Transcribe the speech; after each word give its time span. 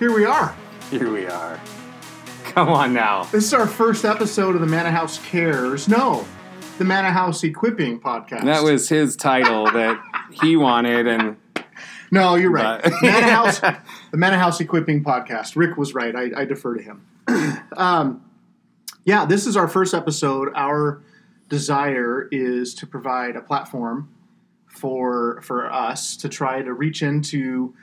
Here 0.00 0.14
we 0.14 0.24
are. 0.24 0.56
Here 0.88 1.12
we 1.12 1.26
are. 1.26 1.60
Come 2.44 2.70
on 2.70 2.94
now. 2.94 3.24
This 3.24 3.44
is 3.44 3.52
our 3.52 3.66
first 3.66 4.06
episode 4.06 4.54
of 4.54 4.62
the 4.62 4.66
Mannahouse 4.66 5.18
Cares. 5.26 5.88
No, 5.88 6.24
the 6.78 6.84
Mannahouse 6.86 7.44
Equipping 7.44 8.00
podcast. 8.00 8.44
That 8.46 8.62
was 8.62 8.88
his 8.88 9.14
title 9.14 9.66
that 9.66 10.02
he 10.42 10.56
wanted, 10.56 11.06
and 11.06 11.36
no, 12.10 12.36
you're 12.36 12.50
right. 12.50 12.82
Manor 13.02 13.30
House, 13.30 13.60
the 13.60 14.16
Mannahouse 14.16 14.58
Equipping 14.58 15.04
podcast. 15.04 15.54
Rick 15.54 15.76
was 15.76 15.92
right. 15.92 16.16
I, 16.16 16.30
I 16.34 16.44
defer 16.46 16.76
to 16.76 16.82
him. 16.82 17.06
um, 17.76 18.24
yeah, 19.04 19.26
this 19.26 19.46
is 19.46 19.54
our 19.54 19.68
first 19.68 19.92
episode. 19.92 20.48
Our 20.54 21.02
desire 21.50 22.26
is 22.32 22.72
to 22.76 22.86
provide 22.86 23.36
a 23.36 23.42
platform 23.42 24.08
for 24.66 25.42
for 25.42 25.70
us 25.70 26.16
to 26.16 26.30
try 26.30 26.62
to 26.62 26.72
reach 26.72 27.02
into 27.02 27.74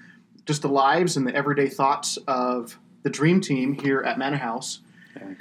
just 0.48 0.62
the 0.62 0.70
lives 0.70 1.18
and 1.18 1.28
the 1.28 1.36
everyday 1.36 1.68
thoughts 1.68 2.18
of 2.28 2.80
the 3.04 3.10
dream 3.10 3.40
team 3.42 3.74
here 3.74 4.02
at 4.02 4.18
Mannahouse. 4.18 4.80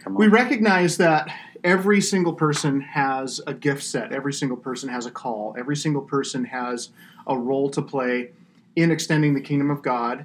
We 0.09 0.27
recognize 0.29 0.97
that 0.99 1.29
every 1.63 2.01
single 2.01 2.33
person 2.33 2.81
has 2.81 3.41
a 3.47 3.55
gift 3.55 3.83
set, 3.83 4.13
every 4.13 4.33
single 4.33 4.57
person 4.57 4.89
has 4.89 5.07
a 5.07 5.11
call, 5.11 5.55
every 5.59 5.77
single 5.77 6.03
person 6.03 6.45
has 6.45 6.91
a 7.27 7.39
role 7.39 7.71
to 7.71 7.83
play 7.83 8.31
in 8.75 8.91
extending 8.91 9.35
the 9.35 9.41
kingdom 9.41 9.71
of 9.71 9.83
God. 9.83 10.25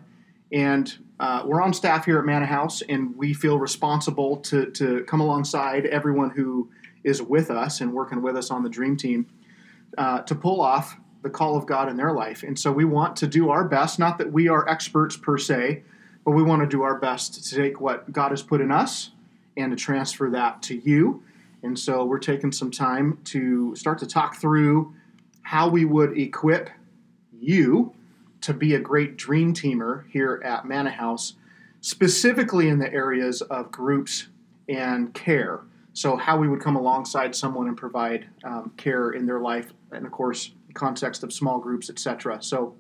And 0.52 0.94
uh, 1.20 1.44
we're 1.45 1.61
on 1.61 1.73
staff 1.73 2.05
here 2.05 2.20
at 2.20 2.25
Mannahouse, 2.25 2.81
and 2.89 3.16
we 3.16 3.34
feel 3.34 3.59
responsible 3.59 4.38
to, 4.38 4.72
to 4.72 5.03
come 5.03 5.22
alongside 5.22 5.86
everyone 5.86 6.31
who 6.31 6.70
is 7.03 7.22
with 7.22 7.52
us 7.52 7.81
and 7.81 7.94
working 7.94 8.22
with 8.22 8.36
us 8.36 8.52
on 8.52 8.63
the 8.63 8.70
dream 8.70 8.98
team 8.98 9.27
uh, 9.98 10.22
to 10.22 10.36
pull 10.36 10.61
off 10.61 10.95
the 11.21 11.30
call 11.30 11.55
of 11.55 11.66
God 11.66 11.89
in 11.89 11.98
their 11.98 12.11
life. 12.11 12.43
And 12.43 12.57
so 12.57 12.71
we 12.71 12.85
want 12.85 13.16
to 13.17 13.27
do 13.27 13.50
our 13.50 13.64
best, 13.64 14.00
not 14.00 14.17
that 14.17 14.31
we 14.31 14.47
are 14.47 14.67
experts 14.67 15.16
per 15.16 15.38
se, 15.38 15.83
but 16.25 16.31
we 16.31 16.44
want 16.44 16.61
to 16.61 16.67
do 16.67 16.83
our 16.83 16.95
best 16.95 17.44
to 17.44 17.55
take 17.55 17.80
what 17.80 18.11
God 18.11 18.31
has 18.31 18.41
put 18.41 18.61
in 18.61 18.72
us 18.72 19.11
and 19.58 19.72
to 19.72 19.75
transfer 19.75 20.30
that 20.30 20.61
to 20.63 20.78
you. 20.78 21.23
And 21.63 21.78
so 21.78 22.05
we're 22.05 22.19
taking 22.19 22.52
some 22.52 22.72
time 22.72 23.19
to 23.25 23.75
start 23.75 24.00
to 24.00 24.08
talk 24.08 24.36
through 24.36 24.94
how 25.44 25.69
we 25.69 25.86
would 25.86 26.17
equip 26.17 26.69
you 27.39 27.94
to 28.41 28.53
be 28.53 28.73
a 28.73 28.80
great 28.80 29.17
dream 29.17 29.53
teamer 29.53 30.06
here 30.09 30.41
at 30.44 30.66
Mannahouse, 30.66 31.33
specifically 31.81 32.69
in 32.69 32.80
the 32.80 32.91
areas 32.91 33.41
of 33.41 33.72
groups 33.72 34.28
and 34.67 35.13
care. 35.13 35.61
So, 35.94 36.16
how 36.16 36.38
we 36.38 36.47
would 36.47 36.61
come 36.61 36.75
alongside 36.75 37.35
someone 37.35 37.67
and 37.67 37.75
provide 37.75 38.28
um, 38.44 38.72
care 38.78 39.11
in 39.11 39.25
their 39.25 39.39
life, 39.39 39.73
and 39.91 40.06
of 40.06 40.11
course, 40.11 40.52
context 40.73 41.23
of 41.23 41.33
small 41.33 41.59
groups, 41.59 41.89
etc. 41.89 42.41
So, 42.41 42.75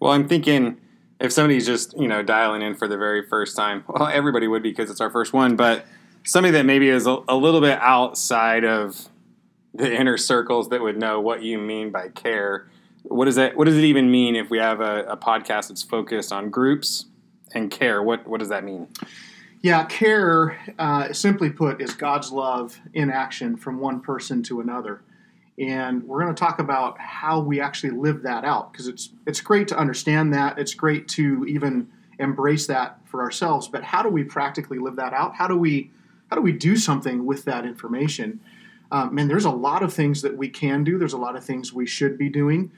Well, 0.00 0.12
I'm 0.12 0.28
thinking 0.28 0.78
if 1.20 1.32
somebody's 1.32 1.66
just 1.66 1.98
you 1.98 2.08
know 2.08 2.22
dialing 2.22 2.62
in 2.62 2.74
for 2.74 2.88
the 2.88 2.96
very 2.96 3.26
first 3.26 3.56
time, 3.56 3.84
well, 3.88 4.08
everybody 4.08 4.48
would 4.48 4.62
be 4.62 4.70
because 4.70 4.90
it's 4.90 5.00
our 5.00 5.10
first 5.10 5.32
one, 5.32 5.56
but 5.56 5.86
somebody 6.24 6.52
that 6.52 6.64
maybe 6.64 6.88
is 6.88 7.06
a, 7.06 7.18
a 7.28 7.36
little 7.36 7.60
bit 7.60 7.78
outside 7.80 8.64
of 8.64 9.08
the 9.74 9.92
inner 10.00 10.16
circles 10.16 10.68
that 10.68 10.80
would 10.80 10.98
know 10.98 11.20
what 11.20 11.42
you 11.42 11.58
mean 11.58 11.90
by 11.90 12.08
care. 12.08 12.68
What 13.02 13.26
does 13.26 13.36
that? 13.36 13.56
What 13.56 13.66
does 13.66 13.76
it 13.76 13.84
even 13.84 14.10
mean 14.10 14.36
if 14.36 14.50
we 14.50 14.58
have 14.58 14.80
a, 14.80 15.04
a 15.04 15.16
podcast 15.16 15.68
that's 15.68 15.82
focused 15.82 16.32
on 16.32 16.50
groups 16.50 17.06
and 17.52 17.70
care? 17.70 18.02
What 18.02 18.26
what 18.26 18.40
does 18.40 18.48
that 18.48 18.64
mean? 18.64 18.88
Yeah, 19.64 19.84
care, 19.86 20.58
uh, 20.78 21.10
simply 21.14 21.48
put, 21.48 21.80
is 21.80 21.94
God's 21.94 22.30
love 22.30 22.78
in 22.92 23.08
action 23.08 23.56
from 23.56 23.78
one 23.78 24.00
person 24.00 24.42
to 24.42 24.60
another. 24.60 25.00
And 25.58 26.02
we're 26.04 26.20
going 26.20 26.34
to 26.34 26.38
talk 26.38 26.58
about 26.58 26.98
how 26.98 27.40
we 27.40 27.60
actually 27.60 27.90
live 27.90 28.22
that 28.22 28.44
out 28.44 28.72
because 28.72 28.88
it's 28.88 29.10
it's 29.26 29.40
great 29.40 29.68
to 29.68 29.78
understand 29.78 30.34
that. 30.34 30.58
It's 30.58 30.74
great 30.74 31.06
to 31.08 31.44
even 31.46 31.88
embrace 32.18 32.66
that 32.66 32.98
for 33.04 33.22
ourselves. 33.22 33.68
But 33.68 33.84
how 33.84 34.02
do 34.02 34.08
we 34.08 34.24
practically 34.24 34.78
live 34.78 34.96
that 34.96 35.12
out? 35.12 35.36
How 35.36 35.46
do 35.46 35.56
we 35.56 35.90
how 36.30 36.36
do 36.36 36.42
we 36.42 36.52
do 36.52 36.76
something 36.76 37.24
with 37.24 37.44
that 37.44 37.64
information? 37.64 38.40
Um, 38.90 39.16
and 39.18 39.28
there's 39.30 39.44
a 39.44 39.50
lot 39.50 39.82
of 39.82 39.92
things 39.92 40.22
that 40.22 40.36
we 40.36 40.48
can 40.48 40.84
do. 40.84 40.98
There's 40.98 41.12
a 41.12 41.18
lot 41.18 41.36
of 41.36 41.44
things 41.44 41.72
we 41.72 41.86
should 41.86 42.18
be 42.18 42.28
doing. 42.28 42.70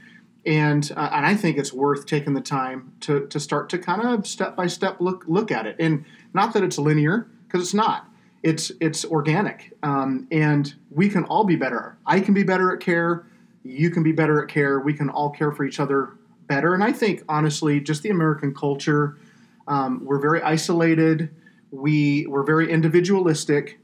And, 0.46 0.90
uh, 0.96 1.10
and 1.12 1.26
I 1.26 1.34
think 1.34 1.58
it's 1.58 1.72
worth 1.72 2.06
taking 2.06 2.34
the 2.34 2.40
time 2.40 2.92
to, 3.00 3.26
to 3.26 3.40
start 3.40 3.68
to 3.70 3.78
kind 3.78 4.00
of 4.00 4.26
step 4.26 4.54
by 4.54 4.68
step 4.68 5.00
look 5.00 5.24
look 5.26 5.50
at 5.50 5.66
it. 5.66 5.76
And 5.78 6.04
not 6.32 6.54
that 6.54 6.62
it's 6.62 6.78
linear, 6.78 7.26
because 7.46 7.62
it's 7.62 7.74
not. 7.74 8.08
It's 8.46 8.70
it's 8.80 9.04
organic, 9.04 9.72
um, 9.82 10.28
and 10.30 10.72
we 10.92 11.08
can 11.08 11.24
all 11.24 11.42
be 11.42 11.56
better. 11.56 11.98
I 12.06 12.20
can 12.20 12.32
be 12.32 12.44
better 12.44 12.72
at 12.72 12.78
care. 12.78 13.26
You 13.64 13.90
can 13.90 14.04
be 14.04 14.12
better 14.12 14.40
at 14.40 14.48
care. 14.48 14.78
We 14.78 14.94
can 14.94 15.10
all 15.10 15.30
care 15.30 15.50
for 15.50 15.64
each 15.64 15.80
other 15.80 16.12
better. 16.46 16.72
And 16.72 16.84
I 16.84 16.92
think 16.92 17.24
honestly, 17.28 17.80
just 17.80 18.04
the 18.04 18.10
American 18.10 18.54
culture, 18.54 19.18
um, 19.66 20.04
we're 20.04 20.20
very 20.20 20.40
isolated. 20.42 21.28
We 21.72 22.28
we're 22.28 22.44
very 22.44 22.70
individualistic, 22.70 23.80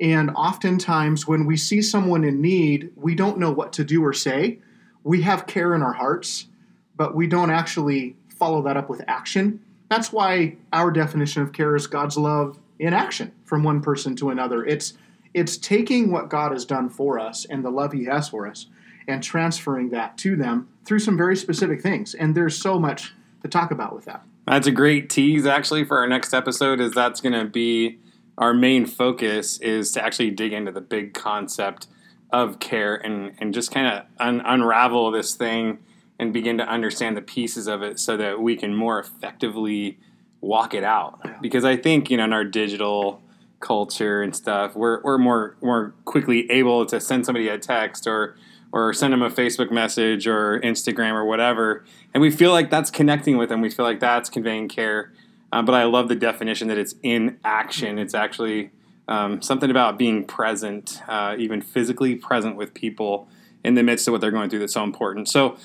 and 0.00 0.30
oftentimes 0.36 1.26
when 1.26 1.44
we 1.44 1.56
see 1.56 1.82
someone 1.82 2.22
in 2.22 2.40
need, 2.40 2.92
we 2.94 3.16
don't 3.16 3.38
know 3.38 3.50
what 3.50 3.72
to 3.72 3.84
do 3.84 4.04
or 4.04 4.12
say. 4.12 4.60
We 5.02 5.22
have 5.22 5.48
care 5.48 5.74
in 5.74 5.82
our 5.82 5.94
hearts, 5.94 6.46
but 6.94 7.16
we 7.16 7.26
don't 7.26 7.50
actually 7.50 8.14
follow 8.28 8.62
that 8.62 8.76
up 8.76 8.88
with 8.88 9.02
action. 9.08 9.58
That's 9.88 10.12
why 10.12 10.58
our 10.72 10.92
definition 10.92 11.42
of 11.42 11.52
care 11.52 11.74
is 11.74 11.88
God's 11.88 12.16
love 12.16 12.60
in 12.78 12.92
action 12.92 13.32
from 13.44 13.62
one 13.62 13.80
person 13.80 14.16
to 14.16 14.30
another. 14.30 14.64
It's 14.64 14.94
it's 15.34 15.58
taking 15.58 16.10
what 16.10 16.30
God 16.30 16.52
has 16.52 16.64
done 16.64 16.88
for 16.88 17.18
us 17.18 17.44
and 17.44 17.64
the 17.64 17.70
love 17.70 17.92
He 17.92 18.04
has 18.06 18.28
for 18.28 18.46
us 18.46 18.66
and 19.06 19.22
transferring 19.22 19.90
that 19.90 20.16
to 20.18 20.34
them 20.34 20.68
through 20.84 20.98
some 20.98 21.16
very 21.16 21.36
specific 21.36 21.82
things. 21.82 22.14
And 22.14 22.34
there's 22.34 22.56
so 22.56 22.78
much 22.78 23.12
to 23.42 23.48
talk 23.48 23.70
about 23.70 23.94
with 23.94 24.06
that. 24.06 24.22
That's 24.46 24.66
a 24.66 24.72
great 24.72 25.10
tease 25.10 25.46
actually 25.46 25.84
for 25.84 25.98
our 25.98 26.06
next 26.06 26.32
episode 26.32 26.80
is 26.80 26.92
that's 26.92 27.20
going 27.20 27.32
to 27.32 27.44
be 27.44 27.98
our 28.38 28.54
main 28.54 28.86
focus 28.86 29.58
is 29.58 29.92
to 29.92 30.04
actually 30.04 30.30
dig 30.30 30.52
into 30.52 30.72
the 30.72 30.80
big 30.80 31.14
concept 31.14 31.86
of 32.30 32.58
care 32.58 32.94
and, 32.94 33.32
and 33.38 33.54
just 33.54 33.70
kind 33.70 33.86
of 33.86 34.04
un- 34.18 34.42
unravel 34.44 35.10
this 35.10 35.34
thing 35.34 35.78
and 36.18 36.32
begin 36.32 36.58
to 36.58 36.64
understand 36.64 37.16
the 37.16 37.22
pieces 37.22 37.66
of 37.66 37.82
it 37.82 37.98
so 37.98 38.16
that 38.16 38.40
we 38.40 38.56
can 38.56 38.74
more 38.74 38.98
effectively 38.98 39.98
walk 40.46 40.74
it 40.74 40.84
out. 40.84 41.42
Because 41.42 41.64
I 41.64 41.76
think 41.76 42.10
you 42.10 42.16
know 42.16 42.24
in 42.24 42.32
our 42.32 42.44
digital 42.44 43.22
culture 43.58 44.22
and 44.22 44.36
stuff 44.36 44.76
we're, 44.76 45.00
we're 45.02 45.18
more 45.18 45.56
more 45.62 45.94
quickly 46.04 46.50
able 46.50 46.84
to 46.84 47.00
send 47.00 47.24
somebody 47.24 47.48
a 47.48 47.58
text 47.58 48.06
or 48.06 48.36
or 48.72 48.92
send 48.92 49.12
them 49.12 49.22
a 49.22 49.30
Facebook 49.30 49.70
message 49.70 50.26
or 50.26 50.60
Instagram 50.60 51.12
or 51.12 51.24
whatever. 51.24 51.84
And 52.12 52.20
we 52.20 52.30
feel 52.30 52.50
like 52.50 52.68
that's 52.68 52.90
connecting 52.90 53.38
with 53.38 53.48
them. 53.48 53.60
We 53.60 53.70
feel 53.70 53.86
like 53.86 54.00
that's 54.00 54.28
conveying 54.28 54.68
care. 54.68 55.12
Um, 55.52 55.64
but 55.64 55.74
I 55.74 55.84
love 55.84 56.08
the 56.08 56.16
definition 56.16 56.68
that 56.68 56.76
it's 56.76 56.94
in 57.02 57.38
action. 57.44 57.98
It's 57.98 58.12
actually 58.12 58.72
um, 59.08 59.40
something 59.40 59.70
about 59.70 59.98
being 59.98 60.24
present 60.24 61.00
uh, 61.08 61.36
even 61.38 61.62
physically 61.62 62.16
present 62.16 62.56
with 62.56 62.74
people 62.74 63.28
in 63.64 63.74
the 63.74 63.82
midst 63.82 64.06
of 64.08 64.12
what 64.12 64.20
they're 64.20 64.30
going 64.30 64.50
through 64.50 64.58
that's 64.58 64.74
so 64.74 64.84
important. 64.84 65.28
So 65.28 65.56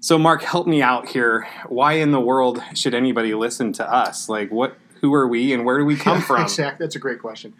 so, 0.00 0.18
Mark, 0.18 0.42
help 0.42 0.66
me 0.66 0.82
out 0.82 1.08
here. 1.08 1.46
Why 1.68 1.94
in 1.94 2.10
the 2.10 2.20
world 2.20 2.62
should 2.74 2.94
anybody 2.94 3.34
listen 3.34 3.72
to 3.74 3.92
us? 3.92 4.28
Like, 4.28 4.50
what? 4.50 4.76
Who 5.00 5.14
are 5.14 5.26
we, 5.26 5.54
and 5.54 5.64
where 5.64 5.78
do 5.78 5.84
we 5.84 5.96
come 5.96 6.20
from? 6.22 6.42
exactly. 6.42 6.84
That's 6.84 6.96
a 6.96 6.98
great 6.98 7.20
question. 7.20 7.54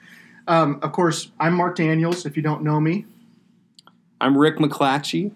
Um, 0.47 0.78
of 0.83 0.93
course, 0.93 1.31
I'm 1.39 1.55
Mark 1.55 1.77
Daniels. 1.77 2.27
If 2.27 2.37
you 2.37 2.43
don't 2.43 2.62
know 2.62 2.81
me, 2.81 3.06
I'm 4.21 4.37
Rick 4.37 4.56
McClatchy, 4.56 5.33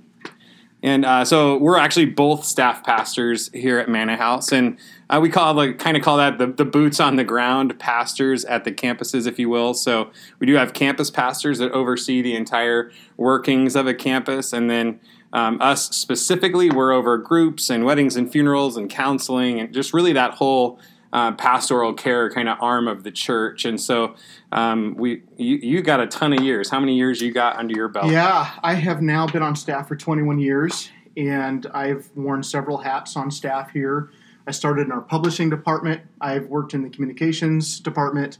and 0.82 1.04
uh, 1.04 1.24
so 1.24 1.56
we're 1.56 1.78
actually 1.78 2.06
both 2.06 2.44
staff 2.44 2.84
pastors 2.84 3.50
here 3.54 3.78
at 3.78 3.88
Manor 3.88 4.16
House, 4.16 4.52
and 4.52 4.78
uh, 5.08 5.18
we 5.20 5.30
call 5.30 5.54
like 5.54 5.78
kind 5.78 5.96
of 5.96 6.02
call 6.02 6.18
that 6.18 6.38
the, 6.38 6.46
the 6.46 6.64
boots 6.64 7.00
on 7.00 7.16
the 7.16 7.24
ground 7.24 7.78
pastors 7.78 8.44
at 8.44 8.64
the 8.64 8.72
campuses, 8.72 9.26
if 9.26 9.38
you 9.38 9.48
will. 9.48 9.72
So 9.72 10.10
we 10.40 10.46
do 10.46 10.54
have 10.54 10.72
campus 10.74 11.10
pastors 11.10 11.58
that 11.58 11.72
oversee 11.72 12.20
the 12.20 12.34
entire 12.34 12.90
workings 13.16 13.76
of 13.76 13.86
a 13.86 13.94
campus, 13.94 14.52
and 14.52 14.68
then 14.68 15.00
um, 15.34 15.60
us 15.60 15.90
specifically, 15.94 16.70
we're 16.70 16.92
over 16.92 17.18
groups 17.18 17.68
and 17.68 17.84
weddings 17.84 18.14
and 18.14 18.30
funerals 18.30 18.76
and 18.76 18.88
counseling, 18.88 19.58
and 19.58 19.74
just 19.74 19.92
really 19.92 20.12
that 20.12 20.34
whole 20.34 20.78
uh, 21.12 21.32
pastoral 21.32 21.92
care 21.92 22.30
kind 22.30 22.48
of 22.48 22.56
arm 22.60 22.86
of 22.86 23.02
the 23.02 23.10
church. 23.10 23.64
And 23.64 23.80
so 23.80 24.14
um, 24.52 24.94
we 24.96 25.22
you, 25.36 25.56
you 25.56 25.82
got 25.82 26.00
a 26.00 26.06
ton 26.06 26.32
of 26.32 26.40
years. 26.40 26.70
How 26.70 26.78
many 26.78 26.96
years 26.96 27.20
you 27.20 27.32
got 27.32 27.56
under 27.56 27.74
your 27.74 27.88
belt? 27.88 28.12
Yeah, 28.12 28.48
I 28.62 28.74
have 28.74 29.02
now 29.02 29.26
been 29.26 29.42
on 29.42 29.56
staff 29.56 29.88
for 29.88 29.96
21 29.96 30.38
years, 30.38 30.90
and 31.16 31.66
I've 31.74 32.08
worn 32.14 32.44
several 32.44 32.78
hats 32.78 33.16
on 33.16 33.30
staff 33.30 33.72
here. 33.72 34.10
I 34.46 34.52
started 34.52 34.86
in 34.86 34.92
our 34.92 35.00
publishing 35.00 35.50
department. 35.50 36.00
I've 36.20 36.46
worked 36.46 36.74
in 36.74 36.82
the 36.82 36.90
communications 36.90 37.80
department. 37.80 38.38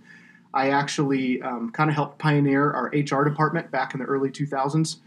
I 0.52 0.70
actually 0.70 1.42
um, 1.42 1.72
kind 1.72 1.90
of 1.90 1.96
helped 1.96 2.20
pioneer 2.20 2.70
our 2.70 2.86
HR 2.94 3.24
department 3.24 3.72
back 3.72 3.94
in 3.94 4.00
the 4.00 4.06
early 4.06 4.30
2000s. 4.30 4.98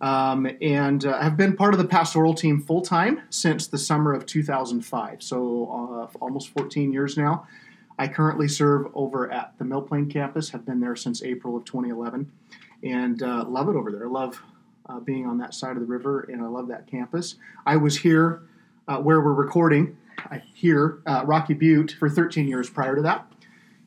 Um, 0.00 0.48
and 0.60 1.04
uh, 1.04 1.18
I've 1.20 1.36
been 1.36 1.56
part 1.56 1.74
of 1.74 1.78
the 1.78 1.86
pastoral 1.86 2.34
team 2.34 2.60
full 2.60 2.82
time 2.82 3.22
since 3.30 3.66
the 3.66 3.78
summer 3.78 4.12
of 4.12 4.26
2005, 4.26 5.22
so 5.22 6.10
uh, 6.14 6.18
almost 6.20 6.50
14 6.50 6.92
years 6.92 7.16
now. 7.16 7.46
I 7.98 8.06
currently 8.06 8.46
serve 8.46 8.86
over 8.94 9.30
at 9.32 9.54
the 9.58 9.64
Mill 9.64 9.82
Plain 9.82 10.08
campus, 10.08 10.50
have 10.50 10.64
been 10.64 10.78
there 10.78 10.94
since 10.94 11.22
April 11.24 11.56
of 11.56 11.64
2011, 11.64 12.30
and 12.84 13.22
uh, 13.22 13.44
love 13.48 13.68
it 13.68 13.74
over 13.74 13.90
there. 13.90 14.08
Love 14.08 14.40
uh, 14.88 15.00
being 15.00 15.26
on 15.26 15.38
that 15.38 15.52
side 15.52 15.72
of 15.72 15.80
the 15.80 15.86
river, 15.86 16.20
and 16.32 16.42
I 16.42 16.46
love 16.46 16.68
that 16.68 16.86
campus. 16.86 17.34
I 17.66 17.76
was 17.76 17.98
here 17.98 18.42
uh, 18.86 18.98
where 18.98 19.20
we're 19.20 19.32
recording 19.32 19.96
here, 20.54 21.00
uh, 21.06 21.22
Rocky 21.24 21.54
Butte, 21.54 21.96
for 21.98 22.08
13 22.08 22.46
years 22.46 22.70
prior 22.70 22.94
to 22.94 23.02
that. 23.02 23.26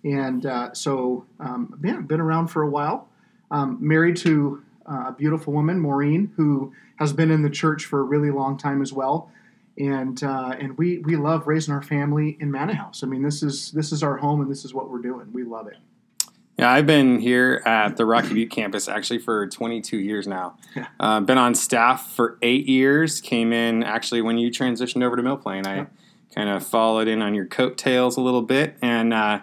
And 0.04 0.76
so, 0.76 1.26
um, 1.40 1.80
yeah, 1.84 2.00
been 2.02 2.20
around 2.20 2.48
for 2.48 2.64
a 2.64 2.70
while. 2.70 3.08
Um, 3.52 3.78
married 3.80 4.18
to 4.18 4.64
uh, 4.90 5.06
a 5.08 5.16
beautiful 5.18 5.54
woman, 5.54 5.80
Maureen, 5.80 6.32
who 6.38 6.74
has 6.98 7.14
been 7.14 7.32
in 7.32 7.42
the 7.42 7.50
church 7.50 7.86
for 7.86 8.00
a 8.00 8.04
really 8.04 8.32
long 8.32 8.58
time 8.58 8.82
as 8.82 8.94
well. 8.94 9.32
And 9.78 10.22
uh, 10.24 10.56
and 10.60 10.78
we 10.78 11.00
we 11.00 11.16
love 11.16 11.48
raising 11.48 11.74
our 11.74 11.82
family 11.82 12.38
in 12.40 12.52
Mannahouse. 12.52 13.04
I 13.04 13.08
mean, 13.08 13.24
this 13.24 13.42
is 13.42 13.72
this 13.72 13.92
is 13.92 14.04
our 14.04 14.18
home, 14.18 14.42
and 14.42 14.52
this 14.52 14.66
is 14.66 14.74
what 14.74 14.90
we're 14.90 15.02
doing. 15.02 15.32
We 15.32 15.44
love 15.44 15.68
it. 15.68 15.78
Yeah, 16.60 16.70
I've 16.72 16.86
been 16.86 17.20
here 17.20 17.64
at 17.66 17.96
the 17.96 18.06
Rocky 18.06 18.34
Butte 18.34 18.52
campus 18.52 18.88
actually 18.90 19.20
for 19.20 19.48
22 19.48 19.98
years 19.98 20.28
now. 20.28 20.58
Yeah. 20.76 20.88
Uh, 21.00 21.22
been 21.22 21.38
on 21.38 21.56
staff 21.56 22.12
for 22.12 22.38
eight 22.42 22.68
years. 22.68 23.22
Came 23.22 23.54
in 23.54 23.82
actually 23.84 24.22
when 24.22 24.38
you 24.38 24.52
transitioned 24.52 25.04
over 25.04 25.16
to 25.16 25.24
Mill 25.24 25.38
Plain. 25.38 25.66
I 25.66 25.76
Yeah. 25.78 25.86
kind 26.36 26.50
of 26.50 26.66
followed 26.68 27.08
in 27.08 27.22
on 27.22 27.34
your 27.34 27.46
coattails 27.46 28.18
a 28.18 28.22
little 28.22 28.42
bit, 28.44 28.76
and 28.82 29.14
uh, 29.14 29.40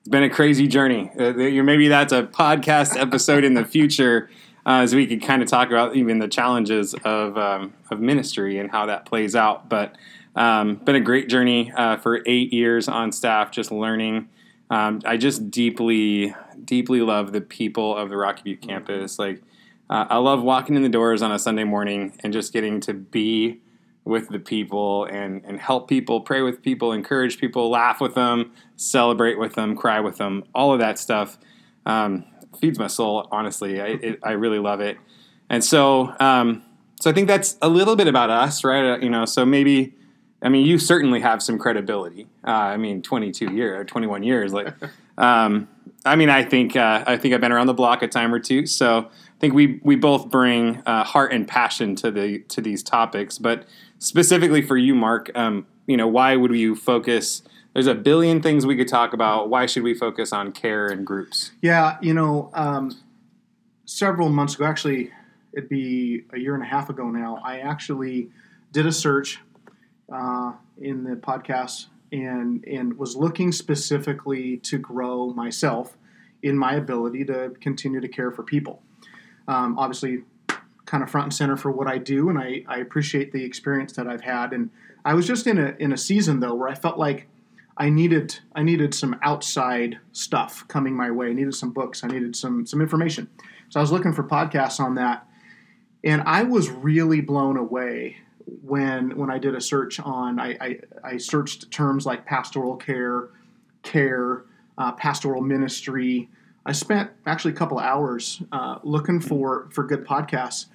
it's 0.00 0.08
been 0.08 0.22
a 0.22 0.30
crazy 0.30 0.68
journey. 0.68 1.10
Uh, 1.18 1.32
maybe 1.32 1.88
that's 1.88 2.12
a 2.12 2.24
podcast 2.24 2.96
episode 3.00 3.42
in 3.44 3.54
the 3.54 3.64
future, 3.64 4.28
uh, 4.66 4.80
as 4.80 4.94
we 4.94 5.06
could 5.06 5.22
kind 5.22 5.42
of 5.42 5.48
talk 5.48 5.68
about 5.68 5.96
even 5.96 6.18
the 6.18 6.28
challenges 6.28 6.94
of 7.04 7.36
um, 7.36 7.74
of 7.90 8.00
ministry 8.00 8.58
and 8.58 8.70
how 8.70 8.86
that 8.86 9.06
plays 9.06 9.34
out. 9.34 9.68
But 9.68 9.96
um, 10.36 10.76
been 10.76 10.96
a 10.96 11.00
great 11.00 11.28
journey 11.28 11.72
uh, 11.76 11.96
for 11.96 12.22
eight 12.26 12.52
years 12.52 12.88
on 12.88 13.12
staff, 13.12 13.50
just 13.50 13.72
learning. 13.72 14.28
Um, 14.70 15.00
I 15.04 15.16
just 15.16 15.50
deeply, 15.50 16.34
deeply 16.64 17.00
love 17.00 17.32
the 17.32 17.40
people 17.40 17.96
of 17.96 18.08
the 18.08 18.16
Rocky 18.16 18.42
Butte 18.44 18.62
campus. 18.62 19.18
Like, 19.18 19.42
uh, 19.88 20.06
I 20.08 20.18
love 20.18 20.42
walking 20.42 20.76
in 20.76 20.82
the 20.82 20.88
doors 20.88 21.22
on 21.22 21.32
a 21.32 21.38
Sunday 21.38 21.64
morning 21.64 22.16
and 22.20 22.32
just 22.32 22.52
getting 22.52 22.80
to 22.82 22.94
be 22.94 23.60
with 24.04 24.28
the 24.28 24.38
people 24.38 25.04
and, 25.06 25.44
and 25.44 25.58
help 25.60 25.88
people, 25.88 26.20
pray 26.20 26.42
with 26.42 26.62
people, 26.62 26.92
encourage 26.92 27.38
people, 27.38 27.68
laugh 27.68 28.00
with 28.00 28.14
them, 28.14 28.52
celebrate 28.76 29.38
with 29.38 29.54
them, 29.54 29.76
cry 29.76 30.00
with 30.00 30.16
them. 30.16 30.44
All 30.54 30.72
of 30.72 30.78
that 30.78 30.98
stuff 30.98 31.38
um, 31.84 32.24
feeds 32.58 32.78
my 32.78 32.86
soul. 32.86 33.28
Honestly, 33.30 33.80
I, 33.80 33.86
it, 33.86 34.18
I 34.22 34.32
really 34.32 34.58
love 34.58 34.80
it. 34.80 34.98
And 35.48 35.64
so, 35.64 36.14
um, 36.20 36.62
so 37.00 37.10
I 37.10 37.12
think 37.12 37.28
that's 37.28 37.56
a 37.60 37.68
little 37.68 37.96
bit 37.96 38.08
about 38.08 38.30
us, 38.30 38.64
right? 38.64 38.94
Uh, 38.94 38.98
you 38.98 39.10
know, 39.10 39.24
so 39.24 39.44
maybe. 39.44 39.94
I 40.42 40.48
mean, 40.48 40.64
you 40.64 40.78
certainly 40.78 41.20
have 41.20 41.42
some 41.42 41.58
credibility. 41.58 42.26
Uh, 42.46 42.50
I 42.52 42.78
mean, 42.78 43.02
22 43.02 43.52
years, 43.52 43.86
21 43.86 44.22
years. 44.22 44.54
Like, 44.54 44.72
um, 45.18 45.68
I 46.06 46.16
mean, 46.16 46.30
I 46.30 46.44
think 46.44 46.76
uh, 46.76 47.04
I 47.06 47.18
think 47.18 47.34
I've 47.34 47.42
been 47.42 47.52
around 47.52 47.66
the 47.66 47.74
block 47.74 48.02
a 48.02 48.08
time 48.08 48.32
or 48.32 48.38
two. 48.38 48.66
So 48.66 49.00
I 49.00 49.38
think 49.38 49.52
we 49.52 49.80
we 49.82 49.96
both 49.96 50.30
bring 50.30 50.82
uh, 50.86 51.04
heart 51.04 51.32
and 51.32 51.46
passion 51.46 51.94
to 51.96 52.10
the 52.10 52.38
to 52.48 52.62
these 52.62 52.82
topics. 52.82 53.36
But 53.36 53.66
specifically 53.98 54.62
for 54.62 54.78
you, 54.78 54.94
Mark, 54.94 55.30
um, 55.34 55.66
you 55.86 55.96
know, 55.96 56.08
why 56.08 56.36
would 56.36 56.54
you 56.54 56.74
focus? 56.74 57.42
There's 57.72 57.86
a 57.86 57.94
billion 57.94 58.42
things 58.42 58.66
we 58.66 58.76
could 58.76 58.88
talk 58.88 59.12
about. 59.12 59.48
Why 59.48 59.66
should 59.66 59.84
we 59.84 59.94
focus 59.94 60.32
on 60.32 60.52
care 60.52 60.88
and 60.88 61.06
groups? 61.06 61.52
Yeah, 61.62 61.98
you 62.00 62.14
know, 62.14 62.50
um, 62.52 62.96
several 63.84 64.28
months 64.28 64.54
ago, 64.54 64.64
actually, 64.64 65.12
it'd 65.52 65.68
be 65.68 66.24
a 66.32 66.38
year 66.38 66.54
and 66.54 66.62
a 66.62 66.66
half 66.66 66.90
ago 66.90 67.10
now, 67.10 67.40
I 67.44 67.58
actually 67.58 68.30
did 68.72 68.86
a 68.86 68.92
search 68.92 69.38
uh, 70.12 70.52
in 70.80 71.04
the 71.04 71.16
podcast 71.16 71.86
and 72.12 72.64
and 72.64 72.98
was 72.98 73.16
looking 73.16 73.52
specifically 73.52 74.56
to 74.58 74.78
grow 74.78 75.28
myself 75.32 75.96
in 76.42 76.56
my 76.56 76.74
ability 76.74 77.24
to 77.24 77.52
continue 77.60 78.00
to 78.00 78.08
care 78.08 78.30
for 78.30 78.42
people. 78.42 78.82
Um, 79.46 79.78
obviously, 79.78 80.22
kind 80.86 81.02
of 81.02 81.10
front 81.10 81.26
and 81.26 81.34
center 81.34 81.56
for 81.56 81.70
what 81.70 81.86
I 81.86 81.98
do, 81.98 82.28
and 82.28 82.38
I, 82.38 82.64
I 82.66 82.78
appreciate 82.78 83.32
the 83.32 83.44
experience 83.44 83.92
that 83.92 84.08
I've 84.08 84.22
had. 84.22 84.52
And 84.52 84.70
I 85.04 85.14
was 85.14 85.26
just 85.26 85.46
in 85.46 85.58
a 85.58 85.76
in 85.78 85.92
a 85.92 85.96
season 85.96 86.40
though 86.40 86.54
where 86.54 86.68
I 86.68 86.74
felt 86.74 86.98
like 86.98 87.28
I 87.80 87.88
needed 87.88 88.38
I 88.54 88.62
needed 88.62 88.94
some 88.94 89.18
outside 89.22 89.98
stuff 90.12 90.68
coming 90.68 90.94
my 90.94 91.10
way. 91.10 91.30
I 91.30 91.32
needed 91.32 91.54
some 91.54 91.72
books. 91.72 92.04
I 92.04 92.08
needed 92.08 92.36
some 92.36 92.66
some 92.66 92.82
information. 92.82 93.30
So 93.70 93.80
I 93.80 93.82
was 93.82 93.90
looking 93.90 94.12
for 94.12 94.22
podcasts 94.22 94.78
on 94.80 94.96
that, 94.96 95.26
and 96.04 96.22
I 96.26 96.42
was 96.42 96.68
really 96.68 97.22
blown 97.22 97.56
away 97.56 98.18
when 98.62 99.16
when 99.16 99.30
I 99.30 99.38
did 99.38 99.54
a 99.54 99.62
search 99.62 99.98
on. 99.98 100.38
I 100.38 100.58
I, 100.60 100.80
I 101.02 101.16
searched 101.16 101.70
terms 101.70 102.04
like 102.04 102.26
pastoral 102.26 102.76
care, 102.76 103.30
care, 103.82 104.44
uh, 104.76 104.92
pastoral 104.92 105.40
ministry. 105.40 106.28
I 106.66 106.72
spent 106.72 107.10
actually 107.24 107.54
a 107.54 107.56
couple 107.56 107.78
hours 107.78 108.42
uh, 108.52 108.80
looking 108.82 109.20
for 109.20 109.70
for 109.72 109.84
good 109.84 110.04
podcasts, 110.04 110.66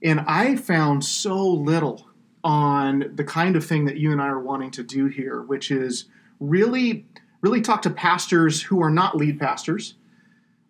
and 0.00 0.20
I 0.20 0.54
found 0.54 1.04
so 1.04 1.44
little 1.44 2.06
on 2.44 3.10
the 3.16 3.24
kind 3.24 3.56
of 3.56 3.66
thing 3.66 3.86
that 3.86 3.96
you 3.96 4.12
and 4.12 4.22
I 4.22 4.28
are 4.28 4.38
wanting 4.38 4.70
to 4.70 4.84
do 4.84 5.06
here, 5.06 5.42
which 5.42 5.72
is 5.72 6.04
really 6.40 7.04
really 7.42 7.60
talk 7.60 7.82
to 7.82 7.90
pastors 7.90 8.62
who 8.62 8.82
are 8.82 8.90
not 8.90 9.16
lead 9.16 9.38
pastors 9.38 9.94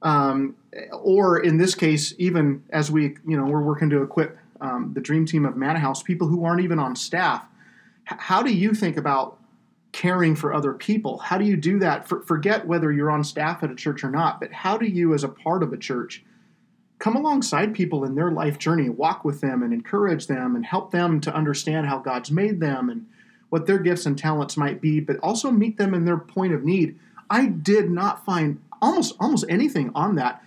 um, 0.03 0.55
or 0.93 1.39
in 1.39 1.57
this 1.57 1.75
case 1.75 2.15
even 2.19 2.63
as 2.71 2.91
we 2.91 3.17
you 3.27 3.37
know 3.37 3.45
we're 3.45 3.63
working 3.63 3.91
to 3.91 4.03
equip 4.03 4.39
um, 4.61 4.93
the 4.95 5.01
dream 5.01 5.27
team 5.27 5.45
of 5.45 5.57
Mannahouse 5.57 6.03
people 6.03 6.29
who 6.29 6.45
aren't 6.45 6.63
even 6.63 6.79
on 6.79 6.97
staff. 6.97 7.47
H- 8.11 8.19
how 8.19 8.43
do 8.43 8.53
you 8.53 8.73
think 8.73 8.97
about 8.97 9.39
caring 9.93 10.35
for 10.37 10.55
other 10.55 10.73
people? 10.73 11.19
How 11.19 11.39
do 11.39 11.45
you 11.45 11.57
do 11.57 11.79
that? 11.81 12.09
For, 12.09 12.23
forget 12.23 12.67
whether 12.67 12.93
you're 12.93 13.11
on 13.11 13.25
staff 13.25 13.63
at 13.63 13.71
a 13.71 13.75
church 13.75 14.05
or 14.05 14.11
not 14.11 14.41
but 14.41 14.53
how 14.53 14.77
do 14.77 14.87
you 14.87 15.15
as 15.15 15.25
a 15.25 15.29
part 15.29 15.63
of 15.63 15.73
a 15.73 15.77
church 15.77 16.25
come 16.99 17.17
alongside 17.17 17.75
people 17.75 18.05
in 18.05 18.15
their 18.15 18.31
life 18.31 18.59
journey 18.59 18.89
walk 18.89 19.25
with 19.25 19.41
them 19.41 19.63
and 19.63 19.73
encourage 19.73 20.27
them 20.27 20.57
and 20.57 20.65
help 20.65 20.91
them 20.91 21.21
to 21.21 21.35
understand 21.35 21.87
how 21.87 21.99
god's 21.99 22.31
made 22.31 22.59
them 22.61 22.89
and 22.89 23.07
what 23.51 23.67
their 23.67 23.79
gifts 23.79 24.07
and 24.07 24.19
talents 24.19 24.57
might 24.57 24.81
be 24.81 25.01
but 25.01 25.17
also 25.23 25.51
meet 25.51 25.79
them 25.79 25.95
in 25.95 26.05
their 26.05 26.19
point 26.19 26.53
of 26.53 26.65
need. 26.65 26.99
I 27.31 27.47
did 27.47 27.91
not 27.91 28.25
find 28.25 28.61
almost 28.83 29.15
almost 29.21 29.45
anything 29.49 29.91
on 29.95 30.17
that. 30.17 30.43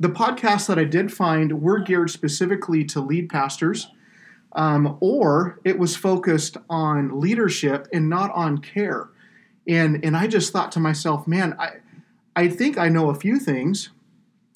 The 0.00 0.08
podcasts 0.08 0.66
that 0.66 0.78
i 0.78 0.84
did 0.84 1.12
find 1.12 1.62
were 1.62 1.78
geared 1.78 2.10
specifically 2.10 2.84
to 2.86 3.00
lead 3.00 3.28
pastors 3.28 3.88
um, 4.54 4.98
or 5.00 5.58
it 5.64 5.78
was 5.78 5.96
focused 5.96 6.56
on 6.68 7.20
leadership 7.20 7.88
and 7.92 8.08
not 8.08 8.30
on 8.32 8.58
care. 8.58 9.08
And 9.66 10.04
and 10.04 10.16
i 10.16 10.26
just 10.26 10.52
thought 10.52 10.72
to 10.72 10.80
myself 10.80 11.26
man 11.28 11.54
i 11.58 11.76
i 12.36 12.48
think 12.48 12.78
i 12.78 12.88
know 12.88 13.10
a 13.10 13.14
few 13.14 13.38
things. 13.38 13.90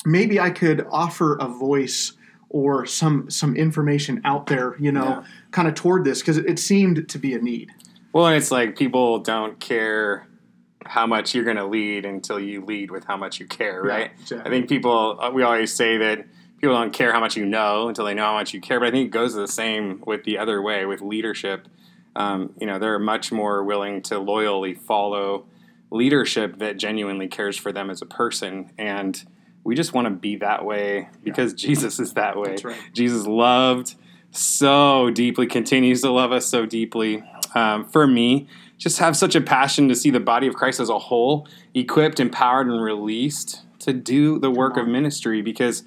Maybe 0.05 0.39
i 0.39 0.51
could 0.51 0.87
offer 0.91 1.37
a 1.37 1.47
voice 1.49 2.13
or 2.49 2.87
some 2.87 3.29
some 3.31 3.57
information 3.57 4.21
out 4.25 4.47
there 4.47 4.77
you 4.79 4.93
know 4.93 5.05
Yeah. 5.05 5.25
kind 5.51 5.67
of 5.69 5.75
toward 5.75 6.05
this 6.05 6.21
because 6.21 6.39
it, 6.39 6.47
it 6.47 6.59
seemed 6.61 7.09
to 7.09 7.19
be 7.19 7.35
a 7.35 7.39
need 7.41 7.73
Well, 8.17 8.29
and 8.29 8.37
it's 8.37 8.51
like 8.51 8.79
people 8.79 9.19
don't 9.19 9.61
care 9.61 10.27
how 10.87 11.07
much 11.07 11.35
you're 11.35 11.45
going 11.45 11.59
to 11.59 11.67
lead 11.67 12.07
until 12.07 12.41
you 12.41 12.65
lead 12.65 12.91
with 12.91 13.05
how 13.05 13.19
much 13.19 13.39
you 13.39 13.47
care, 13.47 13.87
Yeah, 13.87 13.93
right? 13.93 14.11
exactly. 14.19 14.47
I 14.47 14.49
think 14.49 14.71
people, 14.71 15.21
uh, 15.21 15.31
we 15.31 15.43
always 15.43 15.71
say 15.75 15.99
that 15.99 16.25
people 16.59 16.75
don't 16.75 16.95
care 16.95 17.13
how 17.13 17.21
much 17.21 17.37
you 17.37 17.45
know 17.45 17.89
until 17.89 18.07
they 18.07 18.15
know 18.15 18.25
how 18.25 18.33
much 18.33 18.55
you 18.55 18.63
care, 18.63 18.81
but 18.81 18.89
I 18.89 18.91
think 18.91 19.09
it 19.09 19.11
goes 19.11 19.35
the 19.35 19.47
same 19.47 20.03
with 20.07 20.25
the 20.25 20.39
other 20.39 20.63
way 20.63 20.87
with 20.87 21.03
leadership. 21.03 21.69
Um, 22.15 22.55
you 22.59 22.67
know, 22.67 22.79
they're 22.79 22.99
much 22.99 23.33
more 23.33 23.63
willing 23.63 24.01
to 24.05 24.19
loyally 24.19 24.73
follow 24.73 25.45
leadership 25.91 26.59
that 26.61 26.79
genuinely 26.79 27.29
cares 27.29 27.59
for 27.59 27.71
them 27.71 27.91
as 27.91 28.01
a 28.01 28.07
person. 28.07 28.71
And 28.79 29.23
we 29.63 29.75
just 29.75 29.93
want 29.93 30.07
to 30.07 30.11
be 30.11 30.37
that 30.37 30.65
way 30.65 31.11
because 31.23 31.53
Jesus 31.67 32.01
is 32.01 32.15
that 32.15 32.39
way. 32.39 32.49
That's 32.49 32.65
right. 32.65 32.81
Jesus 32.95 33.27
loved 33.27 33.95
so 34.31 35.11
deeply, 35.11 35.47
continues 35.47 36.03
to 36.03 36.11
love 36.11 36.33
us 36.33 36.47
so 36.47 36.67
deeply. 36.67 37.23
Um, 37.57 37.89
for 37.89 38.07
me, 38.07 38.49
just 38.77 38.99
have 38.99 39.17
such 39.17 39.35
a 39.35 39.41
passion 39.41 39.89
to 39.89 39.95
see 39.95 40.11
the 40.11 40.21
body 40.21 40.47
of 40.47 40.55
Christ 40.55 40.79
as 40.79 40.91
a 40.91 40.99
whole 40.99 41.49
equipped, 41.73 42.21
empowered, 42.21 42.67
and 42.67 42.83
released 42.83 43.63
to 43.79 43.95
do 43.95 44.39
the 44.39 44.51
work 44.51 44.77
of 44.77 44.87
ministry 44.87 45.41
because, 45.41 45.83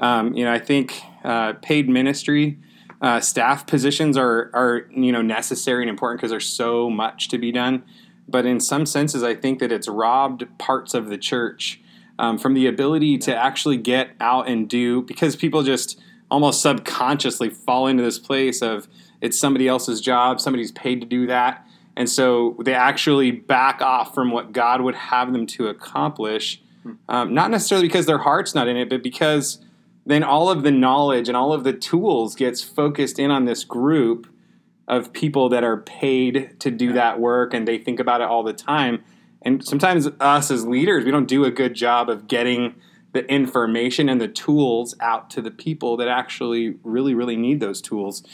um, 0.00 0.34
you 0.34 0.44
know, 0.44 0.52
I 0.52 0.58
think 0.58 1.00
uh, 1.22 1.52
paid 1.62 1.88
ministry. 1.88 2.58
Uh, 3.00 3.20
staff 3.20 3.66
positions 3.66 4.16
are, 4.16 4.50
are 4.54 4.88
you 4.90 5.12
know 5.12 5.22
necessary 5.22 5.82
and 5.82 5.90
important 5.90 6.18
because 6.18 6.30
there's 6.30 6.48
so 6.48 6.90
much 6.90 7.28
to 7.28 7.38
be 7.38 7.52
done, 7.52 7.84
but 8.26 8.44
in 8.44 8.58
some 8.58 8.84
senses, 8.84 9.22
I 9.22 9.34
think 9.34 9.60
that 9.60 9.70
it's 9.70 9.88
robbed 9.88 10.46
parts 10.58 10.94
of 10.94 11.10
the 11.10 11.18
church 11.18 11.80
um, 12.18 12.38
from 12.38 12.54
the 12.54 12.66
ability 12.66 13.18
to 13.18 13.36
actually 13.36 13.76
get 13.76 14.10
out 14.20 14.48
and 14.48 14.68
do 14.68 15.02
because 15.02 15.36
people 15.36 15.62
just 15.62 16.00
almost 16.30 16.62
subconsciously 16.62 17.50
fall 17.50 17.86
into 17.86 18.02
this 18.02 18.18
place 18.18 18.62
of 18.62 18.88
it's 19.20 19.38
somebody 19.38 19.68
else's 19.68 20.00
job, 20.00 20.40
somebody's 20.40 20.72
paid 20.72 21.00
to 21.00 21.06
do 21.06 21.26
that, 21.26 21.66
and 21.96 22.08
so 22.08 22.56
they 22.64 22.74
actually 22.74 23.30
back 23.30 23.80
off 23.80 24.14
from 24.14 24.30
what 24.30 24.52
God 24.52 24.80
would 24.80 24.94
have 24.94 25.32
them 25.32 25.46
to 25.48 25.68
accomplish. 25.68 26.60
Um, 27.08 27.32
not 27.32 27.50
necessarily 27.50 27.88
because 27.88 28.06
their 28.06 28.18
heart's 28.18 28.54
not 28.54 28.68
in 28.68 28.76
it, 28.76 28.90
but 28.90 29.02
because 29.02 29.58
then 30.04 30.22
all 30.22 30.50
of 30.50 30.62
the 30.62 30.70
knowledge 30.70 31.28
and 31.28 31.36
all 31.36 31.52
of 31.52 31.64
the 31.64 31.72
tools 31.72 32.34
gets 32.34 32.62
focused 32.62 33.18
in 33.18 33.30
on 33.30 33.46
this 33.46 33.64
group 33.64 34.26
of 34.86 35.12
people 35.12 35.48
that 35.48 35.64
are 35.64 35.78
paid 35.78 36.56
to 36.60 36.70
do 36.70 36.92
that 36.92 37.18
work 37.18 37.54
and 37.54 37.66
they 37.66 37.78
think 37.78 38.00
about 38.00 38.20
it 38.20 38.28
all 38.28 38.42
the 38.42 38.52
time. 38.52 39.02
And 39.42 39.64
sometimes 39.64 40.08
us 40.20 40.50
as 40.50 40.66
leaders 40.66 41.04
we 41.04 41.10
don't 41.10 41.28
do 41.28 41.44
a 41.44 41.50
good 41.50 41.74
job 41.74 42.10
of 42.10 42.28
getting 42.28 42.74
the 43.12 43.24
information 43.32 44.08
and 44.08 44.20
the 44.20 44.28
tools 44.28 44.94
out 45.00 45.30
to 45.30 45.40
the 45.40 45.50
people 45.50 45.96
that 45.98 46.08
actually 46.08 46.76
really 46.82 47.14
really 47.14 47.36
need 47.36 47.60
those 47.60 47.80
tools 47.80 48.24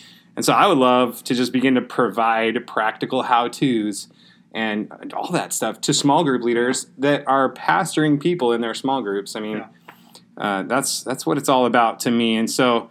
And 0.40 0.44
so 0.46 0.54
I 0.54 0.66
would 0.66 0.78
love 0.78 1.22
to 1.24 1.34
just 1.34 1.52
begin 1.52 1.74
to 1.74 1.82
provide 1.82 2.66
practical 2.66 3.24
how 3.24 3.48
to's 3.48 4.08
and 4.52 4.90
all 5.14 5.30
that 5.32 5.52
stuff 5.52 5.82
to 5.82 5.92
small 5.92 6.24
group 6.24 6.42
leaders 6.42 6.86
that 6.96 7.24
are 7.28 7.52
pastoring 7.52 8.18
people 8.18 8.50
in 8.54 8.62
their 8.62 8.72
small 8.72 9.02
groups. 9.02 9.36
I 9.36 9.40
mean, 9.40 9.58
Yeah. 9.58 9.66
uh, 10.38 10.62
that's 10.62 11.02
that's 11.02 11.26
what 11.26 11.36
it's 11.36 11.50
all 11.50 11.66
about 11.66 12.00
to 12.00 12.10
me. 12.10 12.36
And 12.38 12.50
so, 12.50 12.88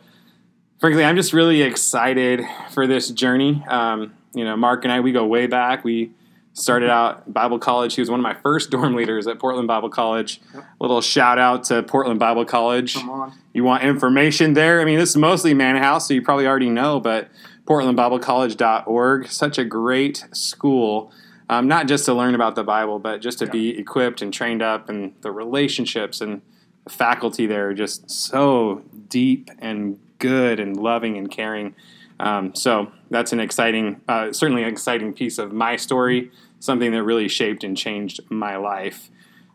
frankly, 0.77 1.03
I'm 1.03 1.15
just 1.15 1.34
really 1.34 1.63
excited 1.63 2.44
for 2.70 2.86
this 2.86 3.10
journey. 3.10 3.65
Um, 3.68 4.13
you 4.36 4.46
know, 4.46 4.56
Mark 4.56 4.84
and 4.86 4.91
I 4.94 5.00
we 5.00 5.12
go 5.12 5.25
way 5.25 5.48
back. 5.48 5.84
We 5.84 6.12
started 6.59 6.89
out 6.89 7.31
Bible 7.33 7.57
College. 7.59 7.95
He 7.95 8.01
was 8.01 8.09
one 8.09 8.19
of 8.19 8.23
my 8.23 8.35
first 8.35 8.69
dorm 8.71 8.95
leaders 8.95 9.27
at 9.27 9.39
Portland 9.39 9.67
Bible 9.67 9.89
College. 9.89 10.41
Yep. 10.53 10.63
Little 10.79 11.01
shout 11.01 11.39
out 11.39 11.63
to 11.65 11.83
Portland 11.83 12.19
Bible 12.19 12.45
College. 12.45 12.95
Come 12.95 13.09
on. 13.09 13.33
You 13.53 13.63
want 13.63 13.83
information 13.83 14.53
there? 14.53 14.81
I 14.81 14.85
mean, 14.85 14.99
this 14.99 15.09
is 15.11 15.17
mostly 15.17 15.53
Mannahouse, 15.53 16.07
so 16.07 16.13
you 16.13 16.21
probably 16.21 16.47
already 16.47 16.69
know, 16.69 16.99
but 16.99 17.29
portlandbiblecollege.org, 17.65 19.27
such 19.27 19.57
a 19.57 19.63
great 19.65 20.25
school, 20.33 21.11
um, 21.49 21.67
not 21.67 21.87
just 21.87 22.05
to 22.05 22.13
learn 22.13 22.35
about 22.35 22.55
the 22.55 22.63
Bible, 22.63 22.99
but 22.99 23.21
just 23.21 23.39
to 23.39 23.45
Yeah. 23.45 23.51
be 23.51 23.77
equipped 23.77 24.21
and 24.21 24.33
trained 24.33 24.61
up, 24.61 24.89
and 24.89 25.13
the 25.21 25.31
relationships 25.31 26.21
and 26.21 26.41
the 26.83 26.89
faculty 26.89 27.45
there 27.45 27.69
are 27.69 27.73
just 27.73 28.09
so 28.09 28.83
deep 29.07 29.49
and 29.59 29.99
good 30.19 30.59
and 30.59 30.77
loving 30.77 31.17
and 31.17 31.29
caring. 31.31 31.75
Um, 32.19 32.53
so 32.53 32.91
that's 33.09 33.31
an 33.31 33.39
exciting, 33.39 34.01
uh, 34.07 34.33
certainly 34.33 34.63
an 34.63 34.69
exciting 34.69 35.13
piece 35.13 35.37
of 35.37 35.53
my 35.53 35.75
story, 35.77 36.31
something 36.59 36.91
that 36.91 37.03
really 37.03 37.27
shaped 37.27 37.63
and 37.63 37.75
changed 37.75 38.19
my 38.29 38.57
life. 38.57 39.09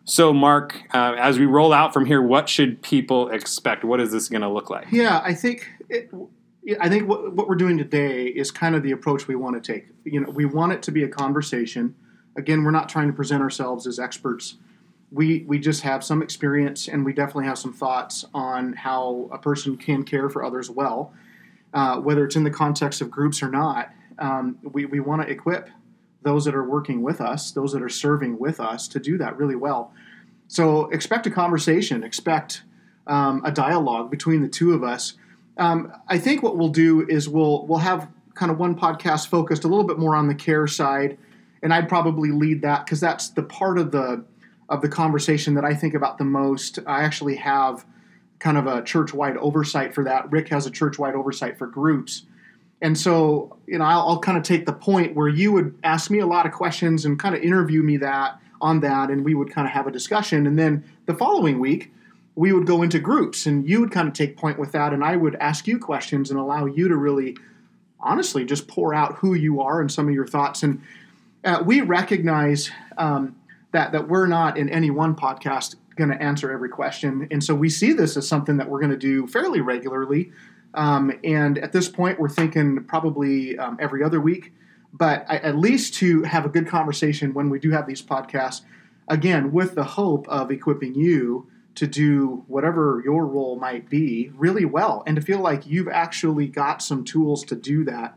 So, 0.05 0.35
Mark, 0.35 0.83
uh, 0.93 1.15
as 1.19 1.39
we 1.39 1.47
roll 1.47 1.73
out 1.73 1.95
from 1.95 2.05
here, 2.05 2.21
what 2.21 2.49
should 2.49 2.83
people 2.83 3.31
expect? 3.31 3.85
What 3.85 4.01
is 4.01 4.13
this 4.13 4.29
going 4.29 4.43
to 4.43 4.49
look 4.49 4.69
like? 4.69 4.89
Yeah, 4.91 5.23
I 5.25 5.33
think 5.33 5.67
it, 5.89 6.11
I 6.81 6.89
think 6.89 7.09
what, 7.09 7.33
what 7.33 7.49
we're 7.49 7.55
doing 7.55 7.79
today 7.79 8.27
is 8.27 8.51
kind 8.51 8.75
of 8.75 8.83
the 8.83 8.93
approach 8.93 9.29
we 9.29 9.35
want 9.35 9.63
to 9.63 9.73
take. 9.73 9.87
You 10.05 10.21
know, 10.21 10.31
we 10.31 10.45
want 10.45 10.73
it 10.73 10.83
to 10.85 10.93
be 10.93 11.05
a 11.05 11.09
conversation. 11.09 11.95
Again, 12.37 12.65
we're 12.65 12.71
not 12.71 12.89
trying 12.89 13.07
to 13.07 13.13
present 13.15 13.43
ourselves 13.43 13.87
as 13.87 13.99
experts. 13.99 14.57
We 15.11 15.45
we 15.47 15.59
just 15.59 15.83
have 15.83 16.03
some 16.03 16.23
experience, 16.23 16.89
and 16.89 17.05
we 17.05 17.13
definitely 17.13 17.47
have 17.47 17.59
some 17.59 17.73
thoughts 17.73 18.25
on 18.35 18.73
how 18.75 19.29
a 19.33 19.39
person 19.39 19.77
can 19.77 20.03
care 20.03 20.29
for 20.29 20.45
others 20.45 20.69
well, 20.69 21.15
uh, 21.73 22.01
whether 22.01 22.25
it's 22.25 22.37
in 22.37 22.45
the 22.45 22.51
context 22.51 23.01
of 23.01 23.11
groups 23.11 23.43
or 23.43 23.49
not. 23.49 23.91
Um, 24.19 24.59
we 24.63 24.87
we 24.87 25.01
want 25.01 25.23
to 25.23 25.29
equip 25.29 25.71
those 26.25 26.45
that 26.47 26.55
are 26.55 26.65
working 26.65 27.03
with 27.03 27.21
us, 27.21 27.53
those 27.53 27.73
that 27.73 27.83
are 27.83 27.89
serving 27.89 28.39
with 28.39 28.59
us, 28.59 28.89
to 28.89 28.99
do 28.99 29.17
that 29.19 29.37
really 29.37 29.55
well. 29.55 29.93
So 30.49 30.89
expect 30.91 31.27
a 31.27 31.31
conversation. 31.31 32.03
Expect 32.03 32.63
um, 33.07 33.43
a 33.45 33.53
dialogue 33.53 34.11
between 34.11 34.43
the 34.43 34.49
two 34.49 34.73
of 34.73 34.83
us. 34.83 35.15
Um, 35.57 35.93
I 36.09 36.19
think 36.19 36.43
what 36.43 36.57
we'll 36.57 36.69
do 36.69 37.07
is 37.09 37.29
we'll 37.29 37.67
we'll 37.67 37.79
have 37.79 38.09
kind 38.35 38.51
of 38.51 38.59
one 38.59 38.75
podcast 38.75 39.29
focused 39.29 39.65
a 39.65 39.69
little 39.69 39.85
bit 39.85 39.99
more 39.99 40.17
on 40.17 40.27
the 40.27 40.35
care 40.35 40.67
side, 40.67 41.17
and 41.63 41.73
I'd 41.73 41.89
probably 41.89 42.31
lead 42.31 42.63
that 42.63 42.85
because 42.85 43.01
that's 43.01 43.29
the 43.29 43.43
part 43.43 43.79
of 43.79 43.93
the 43.93 44.25
of 44.69 44.81
the 44.81 44.89
conversation 44.89 45.55
that 45.55 45.65
I 45.65 45.75
think 45.75 45.95
about 45.95 46.19
the 46.19 46.25
most. 46.25 46.79
I 46.87 47.03
actually 47.03 47.37
have 47.37 47.85
kind 48.39 48.57
of 48.59 48.67
a 48.67 48.83
church 48.83 49.15
wide 49.15 49.37
oversight 49.37 49.95
for 49.95 50.05
that. 50.05 50.31
Rick 50.31 50.49
has 50.49 50.67
a 50.67 50.71
church 50.71 50.99
wide 50.99 51.15
oversight 51.15 51.59
for 51.59 51.67
groups. 51.67 52.23
And 52.83 52.99
so, 52.99 53.57
you 53.67 53.79
know, 53.79 53.85
I'll, 53.85 54.09
I'll 54.09 54.19
kind 54.19 54.37
of 54.37 54.45
take 54.45 54.67
the 54.67 54.73
point 54.73 55.15
where 55.15 55.29
you 55.29 55.53
would 55.53 55.75
ask 55.85 56.11
me 56.11 56.19
a 56.19 56.27
lot 56.27 56.45
of 56.45 56.53
questions 56.53 57.05
and 57.05 57.19
kind 57.19 57.35
of 57.35 57.43
interview 57.43 57.83
me 57.83 57.97
that 57.99 58.41
on 58.61 58.81
that, 58.81 59.11
and 59.11 59.25
we 59.25 59.35
would 59.35 59.51
kind 59.51 59.67
of 59.67 59.73
have 59.73 59.87
a 59.87 59.91
discussion. 59.91 60.47
And 60.47 60.59
then 60.59 60.85
the 61.07 61.15
following 61.15 61.61
week, 61.61 61.93
we 62.35 62.53
would 62.53 62.67
go 62.67 62.83
into 62.83 62.99
groups, 62.99 63.47
and 63.47 63.69
you 63.69 63.81
would 63.81 63.91
kind 63.91 64.09
of 64.09 64.15
take 64.15 64.37
point 64.37 64.59
with 64.59 64.73
that, 64.73 64.93
and 64.93 65.05
I 65.05 65.17
would 65.17 65.37
ask 65.37 65.67
you 65.67 65.79
questions 65.79 66.31
and 66.31 66.39
allow 66.39 66.67
you 66.67 66.89
to 66.89 66.97
really, 66.97 67.37
honestly, 68.01 68.45
just 68.45 68.67
pour 68.67 68.93
out 68.93 69.17
who 69.17 69.35
you 69.35 69.61
are 69.61 69.81
and 69.81 69.91
some 69.91 70.09
of 70.09 70.15
your 70.15 70.27
thoughts. 70.27 70.63
And 70.63 70.83
uh, 71.45 71.63
we 71.65 71.81
recognize 71.81 72.71
um, 72.99 73.37
that 73.73 73.93
that 73.93 74.09
we're 74.09 74.27
not 74.27 74.59
in 74.59 74.69
any 74.69 74.91
one 74.91 75.15
podcast 75.15 75.77
going 75.97 76.11
to 76.11 76.21
answer 76.21 76.51
every 76.51 76.71
question, 76.71 77.29
and 77.31 77.45
so 77.45 77.55
we 77.55 77.71
see 77.71 77.93
this 77.93 78.17
as 78.17 78.27
something 78.27 78.57
that 78.57 78.69
we're 78.69 78.81
going 78.81 78.91
to 78.91 78.97
do 78.97 79.27
fairly 79.29 79.61
regularly. 79.61 80.33
Um, 80.75 81.13
and 81.23 81.59
at 81.59 81.73
this 81.73 81.89
point, 81.89 82.19
we're 82.19 82.29
thinking 82.29 82.85
probably 82.85 83.59
um, 83.59 83.79
every 83.81 84.03
other 84.03 84.21
week, 84.21 84.53
but 84.93 85.25
I, 85.29 85.37
at 85.39 85.57
least 85.57 85.95
to 85.95 86.23
have 86.23 86.45
a 86.45 86.49
good 86.49 86.67
conversation 86.67 87.35
when 87.35 87.51
we 87.51 87.59
do 87.59 87.71
have 87.71 87.87
these 87.87 88.03
podcasts, 88.03 88.63
again, 89.09 89.53
with 89.53 89.75
the 89.75 89.85
hope 89.85 90.29
of 90.29 90.51
equipping 90.51 90.95
you 90.95 91.49
to 91.75 91.87
do 91.87 92.45
whatever 92.47 93.03
your 93.05 93.27
role 93.27 93.57
might 93.57 93.89
be 93.91 94.31
really 94.37 94.65
well 94.65 95.03
and 95.07 95.17
to 95.17 95.23
feel 95.23 95.41
like 95.41 95.67
you've 95.67 95.89
actually 95.89 96.47
got 96.47 96.83
some 96.83 97.05
tools 97.05 97.45
to 97.45 97.57
do 97.57 97.85
that. 97.85 98.17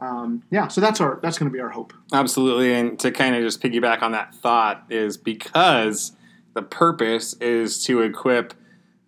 Um, 0.00 0.42
yeah, 0.50 0.68
so 0.68 0.80
that's 0.80 1.00
our 1.00 1.18
that's 1.22 1.38
going 1.38 1.50
to 1.50 1.54
be 1.54 1.60
our 1.60 1.70
hope. 1.70 1.92
Absolutely. 2.12 2.72
And 2.72 2.98
to 3.00 3.10
kind 3.10 3.34
of 3.34 3.42
just 3.42 3.60
piggyback 3.60 4.02
on 4.02 4.12
that 4.12 4.34
thought 4.34 4.84
is 4.90 5.16
because 5.16 6.12
the 6.54 6.62
purpose 6.62 7.34
is 7.34 7.84
to 7.84 8.02
equip 8.02 8.54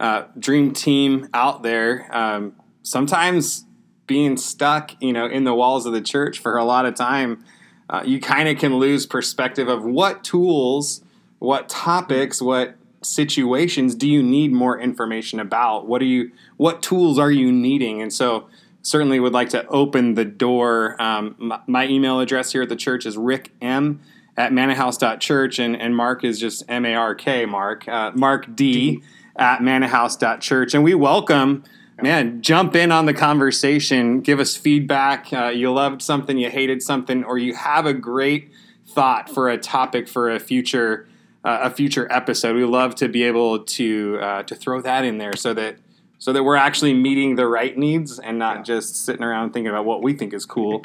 uh, 0.00 0.24
dream 0.38 0.72
team 0.72 1.28
out 1.34 1.62
there. 1.62 2.08
Um, 2.10 2.54
sometimes 2.82 3.64
being 4.06 4.36
stuck, 4.36 4.92
you 5.00 5.12
know, 5.12 5.26
in 5.26 5.44
the 5.44 5.54
walls 5.54 5.86
of 5.86 5.92
the 5.92 6.00
church 6.00 6.38
for 6.38 6.56
a 6.56 6.64
lot 6.64 6.86
of 6.86 6.94
time, 6.94 7.44
uh, 7.88 8.02
you 8.04 8.20
kind 8.20 8.48
of 8.48 8.58
can 8.58 8.76
lose 8.76 9.06
perspective 9.06 9.68
of 9.68 9.84
what 9.84 10.24
tools, 10.24 11.02
what 11.38 11.68
topics, 11.68 12.40
what 12.40 12.76
situations 13.02 13.94
do 13.94 14.08
you 14.08 14.22
need 14.22 14.52
more 14.52 14.78
information 14.78 15.40
about? 15.40 15.86
What 15.86 16.02
are 16.02 16.06
you? 16.06 16.32
What 16.56 16.82
tools 16.82 17.18
are 17.18 17.30
you 17.30 17.50
needing? 17.50 18.02
And 18.02 18.12
so 18.12 18.48
certainly 18.82 19.20
would 19.20 19.32
like 19.32 19.50
to 19.50 19.66
open 19.68 20.14
the 20.14 20.24
door. 20.24 21.00
Um, 21.00 21.34
my, 21.38 21.60
my, 21.66 21.86
email 21.86 22.20
address 22.20 22.52
here 22.52 22.62
at 22.62 22.68
the 22.68 22.76
church 22.76 23.06
is 23.06 23.16
rick 23.16 23.52
m 23.60 24.00
at 24.36 24.52
mannahouse.church, 24.52 25.58
and, 25.58 25.76
and 25.76 25.94
Mark 25.94 26.24
is 26.24 26.40
just 26.40 26.64
M 26.68 26.86
A 26.86 26.94
R 26.94 27.14
K, 27.14 27.46
Mark. 27.46 27.86
Uh, 27.86 28.12
Mark 28.14 28.46
D, 28.54 28.96
D. 28.96 29.02
at 29.36 29.60
mannahouse.church. 29.60 30.74
And 30.74 30.84
we 30.84 30.94
welcome, 30.94 31.64
man, 32.02 32.42
jump 32.42 32.74
in 32.74 32.90
on 32.92 33.06
the 33.06 33.14
conversation, 33.14 34.20
give 34.20 34.40
us 34.40 34.56
feedback. 34.56 35.32
Uh, 35.32 35.46
you 35.48 35.72
loved 35.72 36.02
something, 36.02 36.38
you 36.38 36.50
hated 36.50 36.82
something, 36.82 37.24
or 37.24 37.38
you 37.38 37.54
have 37.54 37.86
a 37.86 37.94
great 37.94 38.50
thought 38.86 39.28
for 39.30 39.48
a 39.48 39.58
topic 39.58 40.08
for 40.08 40.30
a 40.30 40.38
future. 40.40 41.06
Uh, 41.42 41.60
a 41.62 41.70
future 41.70 42.06
episode. 42.12 42.54
We 42.54 42.64
love 42.66 42.94
to 42.96 43.08
be 43.08 43.22
able 43.22 43.60
to 43.60 44.18
uh, 44.20 44.42
to 44.42 44.54
throw 44.54 44.82
that 44.82 45.06
in 45.06 45.16
there 45.16 45.36
so 45.36 45.54
that 45.54 45.76
so 46.18 46.34
that 46.34 46.42
we're 46.44 46.56
actually 46.56 46.92
meeting 46.92 47.36
the 47.36 47.46
right 47.46 47.74
needs 47.78 48.18
and 48.18 48.38
not 48.38 48.56
Yeah. 48.58 48.62
just 48.64 49.06
sitting 49.06 49.22
around 49.22 49.52
thinking 49.54 49.70
about 49.70 49.86
what 49.86 50.02
we 50.02 50.12
think 50.12 50.34
is 50.34 50.44
cool, 50.44 50.84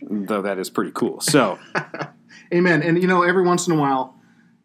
though 0.00 0.42
that 0.42 0.60
is 0.60 0.70
pretty 0.70 0.92
cool. 0.94 1.20
So, 1.20 1.58
Amen. 2.54 2.82
And 2.84 3.02
you 3.02 3.08
know, 3.08 3.22
every 3.22 3.42
once 3.42 3.66
in 3.66 3.72
a 3.76 3.80
while, 3.80 4.14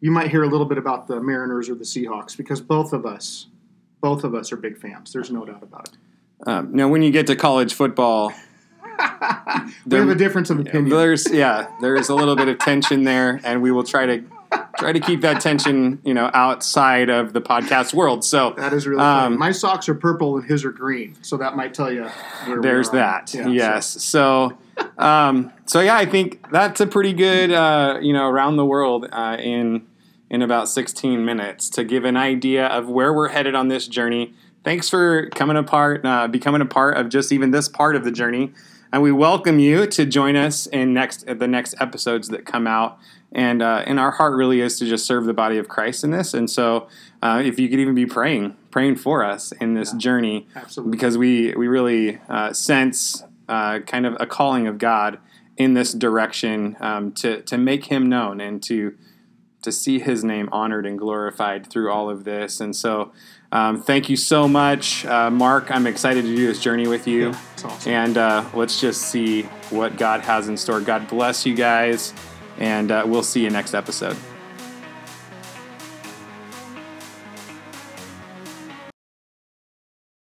you 0.00 0.12
might 0.12 0.30
hear 0.30 0.44
a 0.44 0.48
little 0.48 0.64
bit 0.66 0.78
about 0.78 1.08
the 1.08 1.20
Mariners 1.20 1.68
or 1.68 1.74
the 1.74 1.82
Seahawks 1.84 2.36
because 2.36 2.60
both 2.60 2.92
of 2.92 3.04
us, 3.04 3.48
both 4.00 4.24
of 4.24 4.34
us 4.34 4.52
are 4.52 4.56
big 4.56 4.78
fans. 4.78 5.12
There's 5.12 5.30
no 5.30 5.44
doubt 5.44 5.62
about 5.62 5.88
it. 5.88 6.48
um, 6.48 6.74
now 6.74 6.88
when 6.88 7.02
you 7.02 7.10
get 7.10 7.26
to 7.28 7.36
college 7.36 7.74
football, 7.74 8.32
we 9.86 9.96
have 9.96 10.08
a 10.08 10.14
difference 10.14 10.50
of 10.50 10.58
opinion. 10.60 10.88
there's 10.88 11.30
yeah, 11.30 11.68
there's 11.80 12.08
a 12.08 12.14
little 12.14 12.36
bit 12.36 12.48
of 12.48 12.58
tension 12.58 13.04
there, 13.04 13.40
and 13.44 13.62
we 13.62 13.70
will 13.70 13.84
try 13.84 14.06
to 14.06 14.24
try 14.78 14.92
to 14.92 15.00
keep 15.00 15.20
that 15.22 15.40
tension, 15.40 16.00
you 16.04 16.14
know, 16.14 16.30
outside 16.32 17.08
of 17.10 17.32
the 17.32 17.40
podcast 17.40 17.92
world. 17.92 18.24
So 18.24 18.54
That 18.56 18.72
is 18.72 18.86
really. 18.86 19.02
Um, 19.02 19.38
My 19.38 19.50
socks 19.50 19.88
are 19.88 19.94
purple 19.94 20.36
and 20.38 20.46
his 20.46 20.64
are 20.64 20.70
green, 20.72 21.16
so 21.22 21.36
that 21.38 21.56
might 21.56 21.74
tell 21.74 21.92
you. 21.92 22.04
Where 22.46 22.60
there's 22.62 22.90
that. 22.90 23.34
Yeah, 23.34 23.48
yes. 23.48 23.86
So, 24.02 24.56
um, 24.98 25.52
so 25.66 25.80
yeah, 25.80 25.96
I 25.96 26.06
think 26.06 26.50
that's 26.50 26.80
a 26.80 26.86
pretty 26.86 27.12
good, 27.12 27.50
uh, 27.50 27.98
you 28.00 28.12
know, 28.12 28.28
around 28.28 28.56
the 28.56 28.64
world 28.64 29.06
uh, 29.12 29.36
in 29.40 29.86
in 30.30 30.42
about 30.42 30.68
16 30.68 31.24
minutes 31.24 31.68
to 31.70 31.84
give 31.84 32.04
an 32.04 32.16
idea 32.16 32.66
of 32.66 32.88
where 32.88 33.12
we're 33.12 33.28
headed 33.28 33.54
on 33.54 33.68
this 33.68 33.86
journey. 33.86 34.34
Thanks 34.64 34.88
for 34.88 35.28
coming 35.30 35.56
apart, 35.56 36.04
uh, 36.04 36.26
becoming 36.28 36.60
a 36.60 36.66
part 36.66 36.96
of 36.96 37.08
just 37.08 37.30
even 37.32 37.52
this 37.52 37.68
part 37.68 37.94
of 37.94 38.02
the 38.04 38.10
journey, 38.10 38.52
and 38.92 39.02
we 39.02 39.12
welcome 39.12 39.58
you 39.58 39.86
to 39.86 40.04
join 40.04 40.36
us 40.36 40.66
in 40.66 40.92
next 40.94 41.26
the 41.26 41.46
next 41.48 41.74
episodes 41.80 42.28
that 42.28 42.44
come 42.46 42.66
out. 42.66 42.98
And 43.32 43.60
uh, 43.62 43.82
and 43.86 44.00
our 44.00 44.12
heart 44.12 44.34
really 44.34 44.60
is 44.60 44.78
to 44.78 44.86
just 44.86 45.04
serve 45.06 45.24
the 45.26 45.34
body 45.34 45.58
of 45.58 45.68
Christ 45.68 46.02
in 46.04 46.10
this. 46.10 46.32
And 46.34 46.48
so, 46.48 46.88
uh, 47.22 47.42
if 47.44 47.58
you 47.58 47.68
could 47.68 47.78
even 47.80 47.94
be 47.94 48.06
praying, 48.06 48.56
praying 48.70 48.96
for 48.96 49.22
us 49.24 49.52
in 49.60 49.74
this 49.74 49.92
Yeah. 49.92 49.98
journey, 49.98 50.46
Absolutely. 50.56 50.90
because 50.92 51.18
we 51.18 51.52
we 51.56 51.68
really 51.68 52.20
uh, 52.28 52.52
sense 52.52 53.22
uh, 53.48 53.80
kind 53.80 54.06
of 54.06 54.16
a 54.18 54.26
calling 54.26 54.66
of 54.66 54.78
God 54.78 55.18
in 55.56 55.74
this 55.74 55.92
direction 55.92 56.76
um, 56.80 57.12
to 57.12 57.42
to 57.42 57.58
make 57.58 57.86
Him 57.86 58.08
known 58.08 58.40
and 58.40 58.62
to 58.64 58.94
to 59.66 59.72
see 59.72 59.98
His 59.98 60.24
name 60.24 60.48
honored 60.50 60.86
and 60.86 60.98
glorified 60.98 61.66
through 61.66 61.92
all 61.92 62.08
of 62.10 62.24
this. 62.24 62.60
And 62.60 62.74
so, 62.74 63.12
um, 63.52 63.80
thank 63.82 64.08
you 64.08 64.16
so 64.16 64.48
much, 64.48 65.04
uh, 65.06 65.30
Mark. 65.30 65.70
I'm 65.70 65.86
excited 65.86 66.22
to 66.24 66.34
do 66.34 66.46
this 66.46 66.60
journey 66.60 66.88
with 66.88 67.06
you, 67.06 67.28
Yeah, 67.28 67.38
awesome. 67.64 67.92
and 67.92 68.18
uh, 68.18 68.44
let's 68.54 68.80
just 68.80 69.02
see 69.02 69.42
what 69.70 69.96
God 69.96 70.22
has 70.22 70.48
in 70.48 70.56
store. 70.56 70.80
God 70.80 71.06
bless 71.08 71.44
you 71.46 71.54
guys, 71.54 72.12
and 72.58 72.90
uh, 72.90 73.04
we'll 73.06 73.22
see 73.22 73.42
you 73.44 73.50
next 73.50 73.74
episode. 73.74 74.16